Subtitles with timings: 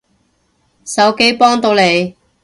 [0.83, 2.15] 手機幫到你